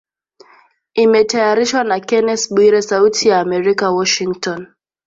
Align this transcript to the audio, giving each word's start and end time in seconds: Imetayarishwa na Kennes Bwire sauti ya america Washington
Imetayarishwa 1.03 1.81
na 1.89 1.97
Kennes 2.07 2.41
Bwire 2.53 2.81
sauti 2.81 3.27
ya 3.29 3.39
america 3.39 3.85
Washington 3.97 4.59